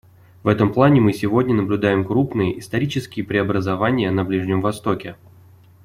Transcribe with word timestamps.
В 0.41 0.47
этом 0.47 0.73
плане 0.73 0.99
мы 0.99 1.13
сегодня 1.13 1.53
наблюдаем 1.53 2.03
крупные, 2.05 2.57
исторические 2.57 3.23
преобразования 3.23 4.09
на 4.09 4.23
Ближнем 4.25 4.59
Востоке. 4.59 5.15